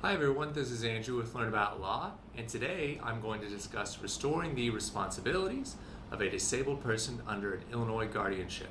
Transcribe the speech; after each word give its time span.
Hi 0.00 0.12
everyone, 0.12 0.52
this 0.52 0.70
is 0.70 0.84
Andrew 0.84 1.16
with 1.16 1.34
Learn 1.34 1.48
About 1.48 1.80
Law, 1.80 2.12
and 2.36 2.48
today 2.48 3.00
I'm 3.02 3.20
going 3.20 3.40
to 3.40 3.48
discuss 3.48 4.00
restoring 4.00 4.54
the 4.54 4.70
responsibilities 4.70 5.74
of 6.12 6.20
a 6.20 6.30
disabled 6.30 6.84
person 6.84 7.20
under 7.26 7.54
an 7.54 7.64
Illinois 7.72 8.06
guardianship. 8.06 8.68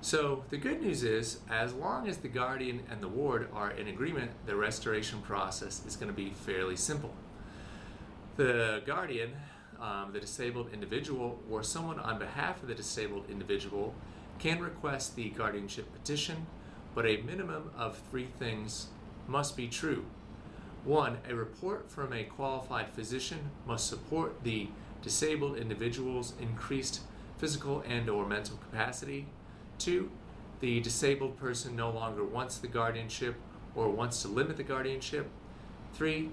So, 0.00 0.44
the 0.50 0.56
good 0.56 0.80
news 0.80 1.02
is, 1.02 1.40
as 1.50 1.72
long 1.74 2.06
as 2.06 2.18
the 2.18 2.28
guardian 2.28 2.84
and 2.88 3.02
the 3.02 3.08
ward 3.08 3.48
are 3.52 3.72
in 3.72 3.88
agreement, 3.88 4.30
the 4.46 4.54
restoration 4.54 5.22
process 5.22 5.84
is 5.84 5.96
going 5.96 6.06
to 6.06 6.14
be 6.16 6.30
fairly 6.30 6.76
simple. 6.76 7.14
The 8.36 8.80
guardian, 8.86 9.32
um, 9.80 10.12
the 10.12 10.20
disabled 10.20 10.70
individual, 10.72 11.40
or 11.50 11.64
someone 11.64 11.98
on 11.98 12.20
behalf 12.20 12.62
of 12.62 12.68
the 12.68 12.76
disabled 12.76 13.24
individual 13.28 13.92
can 14.38 14.60
request 14.60 15.16
the 15.16 15.30
guardianship 15.30 15.92
petition, 15.92 16.46
but 16.94 17.06
a 17.06 17.16
minimum 17.22 17.72
of 17.76 18.00
three 18.12 18.28
things 18.38 18.86
must 19.26 19.56
be 19.56 19.66
true 19.66 20.04
one, 20.88 21.18
a 21.28 21.34
report 21.34 21.90
from 21.90 22.14
a 22.14 22.24
qualified 22.24 22.88
physician 22.88 23.50
must 23.66 23.86
support 23.86 24.42
the 24.42 24.68
disabled 25.02 25.58
individual's 25.58 26.32
increased 26.40 27.02
physical 27.36 27.84
and 27.86 28.08
or 28.08 28.26
mental 28.26 28.56
capacity. 28.56 29.26
Two, 29.78 30.10
the 30.60 30.80
disabled 30.80 31.36
person 31.36 31.76
no 31.76 31.90
longer 31.90 32.24
wants 32.24 32.56
the 32.56 32.66
guardianship 32.66 33.36
or 33.74 33.90
wants 33.90 34.22
to 34.22 34.28
limit 34.28 34.56
the 34.56 34.62
guardianship. 34.62 35.28
Three, 35.92 36.30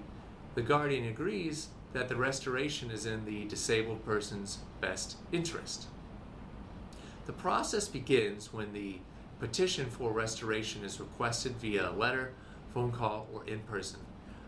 the 0.54 0.62
guardian 0.62 1.06
agrees 1.06 1.68
that 1.92 2.08
the 2.08 2.16
restoration 2.16 2.90
is 2.90 3.04
in 3.04 3.26
the 3.26 3.44
disabled 3.44 4.06
person's 4.06 4.60
best 4.80 5.18
interest. 5.32 5.86
The 7.26 7.34
process 7.34 7.88
begins 7.88 8.54
when 8.54 8.72
the 8.72 9.00
petition 9.38 9.90
for 9.90 10.12
restoration 10.12 10.82
is 10.82 10.98
requested 10.98 11.56
via 11.56 11.90
letter, 11.90 12.32
phone 12.72 12.90
call, 12.90 13.28
or 13.34 13.44
in 13.46 13.60
person. 13.60 14.00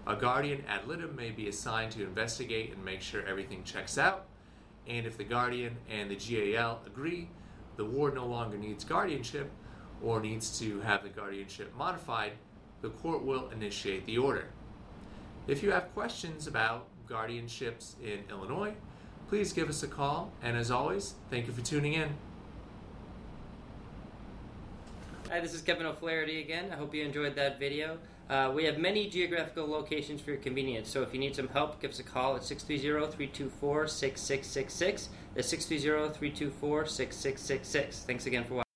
A 0.09 0.17
guardian 0.17 0.64
ad 0.67 0.89
litem 0.89 1.14
may 1.14 1.31
be 1.31 1.48
assigned 1.48 1.92
to 1.92 2.03
investigate 2.03 2.73
and 2.73 2.83
make 2.83 3.03
sure 3.03 3.23
everything 3.27 3.62
checks 3.62 3.98
out. 3.98 4.25
And 4.87 5.06
if 5.06 5.19
the 5.19 5.25
guardian 5.25 5.77
and 5.91 6.11
the 6.11 6.17
GAL 6.17 6.81
agree, 6.87 7.28
the 7.77 7.84
ward 7.84 8.15
no 8.15 8.27
longer 8.27 8.56
needs 8.56 8.84
guardianship 8.84 9.50
or 10.03 10.19
needs 10.19 10.59
to 10.61 10.81
have 10.81 11.03
the 11.03 11.11
guardianship 11.11 11.77
modified, 11.77 12.33
the 12.81 12.89
court 12.89 13.23
will 13.23 13.50
initiate 13.50 14.06
the 14.06 14.17
order. 14.17 14.47
If 15.47 15.62
you 15.62 15.73
have 15.73 15.92
questions 15.92 16.47
about 16.47 16.87
guardianships 17.06 18.00
in 18.03 18.20
Illinois, 18.31 18.72
please 19.28 19.53
give 19.53 19.69
us 19.69 19.83
a 19.83 19.89
call. 19.89 20.33
And 20.43 20.56
as 20.56 20.70
always, 20.70 21.17
thank 21.28 21.47
you 21.47 21.53
for 21.53 21.61
tuning 21.61 21.93
in. 21.93 22.17
Hi, 25.31 25.41
this 25.41 25.53
is 25.53 25.61
Kevin 25.61 25.84
O'Flaherty 25.84 26.41
again. 26.41 26.71
I 26.73 26.77
hope 26.77 26.95
you 26.95 27.05
enjoyed 27.05 27.37
that 27.37 27.61
video. 27.61 27.98
Uh, 28.31 28.51
we 28.55 28.65
have 28.65 28.79
many 28.79 29.11
geographical 29.11 29.69
locations 29.69 30.23
for 30.23 30.31
your 30.31 30.41
convenience, 30.41 30.89
so 30.89 31.03
if 31.03 31.12
you 31.12 31.21
need 31.21 31.37
some 31.37 31.48
help, 31.48 31.83
give 31.83 31.91
us 31.91 31.98
a 31.98 32.03
call 32.03 32.34
at 32.34 32.41
630-324-6666. 32.43 35.09
That's 35.34 35.53
630-324-6666. 35.53 38.06
Thanks 38.06 38.25
again 38.25 38.45
for 38.45 38.55
watching. 38.55 38.67